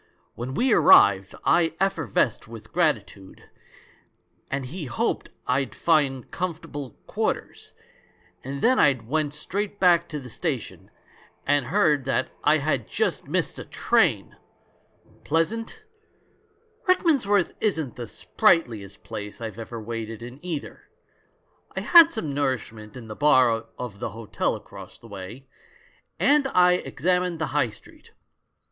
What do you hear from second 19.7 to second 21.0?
waited in either.